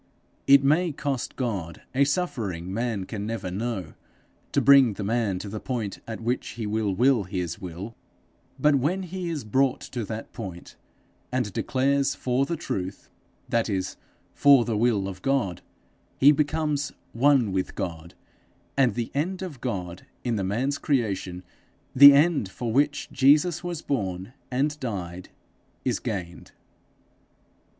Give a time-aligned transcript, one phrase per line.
[0.47, 3.93] It may cost God a suffering man can never know,
[4.51, 7.93] to bring the man to the point at which he will will His will;
[8.57, 10.75] but when he is brought to that point,
[11.31, 13.11] and declares for the truth,
[13.47, 13.95] that is,
[14.33, 15.61] for the will of God,
[16.19, 18.15] he becomes one with God,
[18.75, 21.43] and the end of God in the man's creation,
[21.95, 25.29] the end for which Jesus was born and died,
[25.85, 26.53] is gained.